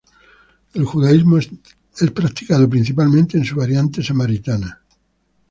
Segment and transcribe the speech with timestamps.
[0.73, 4.81] El judaísmo es practicado principalmente en su variante samaritana.